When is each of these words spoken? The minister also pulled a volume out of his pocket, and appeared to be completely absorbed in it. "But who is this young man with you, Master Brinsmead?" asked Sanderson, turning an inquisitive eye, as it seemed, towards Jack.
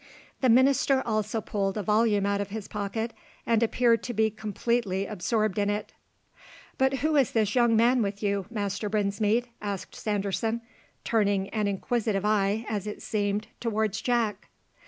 The 0.41 0.49
minister 0.49 1.03
also 1.05 1.41
pulled 1.41 1.77
a 1.77 1.83
volume 1.83 2.25
out 2.25 2.41
of 2.41 2.49
his 2.49 2.67
pocket, 2.67 3.13
and 3.45 3.61
appeared 3.61 4.01
to 4.01 4.15
be 4.15 4.31
completely 4.31 5.05
absorbed 5.05 5.59
in 5.59 5.69
it. 5.69 5.93
"But 6.79 7.01
who 7.05 7.15
is 7.15 7.33
this 7.33 7.53
young 7.53 7.75
man 7.75 8.01
with 8.01 8.23
you, 8.23 8.47
Master 8.49 8.89
Brinsmead?" 8.89 9.49
asked 9.61 9.93
Sanderson, 9.93 10.61
turning 11.03 11.49
an 11.49 11.67
inquisitive 11.67 12.25
eye, 12.25 12.65
as 12.67 12.87
it 12.87 13.03
seemed, 13.03 13.45
towards 13.59 14.01
Jack. 14.01 14.49